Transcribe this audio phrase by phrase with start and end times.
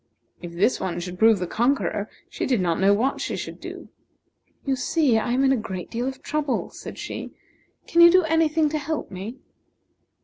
[0.41, 3.89] If this one should prove the conqueror, she did not know what she should do.
[4.65, 7.29] "You see, I am in a great deal of trouble," said she.
[7.85, 9.37] "Can you do any thing to help me?"